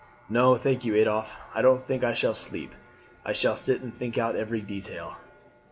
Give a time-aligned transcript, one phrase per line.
[0.29, 2.73] "No, thank you, Adolphe, I don't think I shall sleep;
[3.23, 5.17] I shall sit and think out every detail."